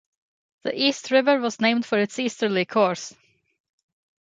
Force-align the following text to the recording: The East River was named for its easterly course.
The 0.63 0.81
East 0.81 1.11
River 1.11 1.37
was 1.39 1.61
named 1.61 1.85
for 1.85 1.99
its 1.99 2.17
easterly 2.17 2.65
course. 2.65 3.13